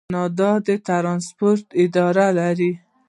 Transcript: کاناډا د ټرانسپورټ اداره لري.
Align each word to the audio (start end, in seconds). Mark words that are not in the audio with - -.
کاناډا 0.09 0.51
د 0.67 0.69
ټرانسپورټ 0.87 1.65
اداره 1.83 2.27
لري. 2.39 2.71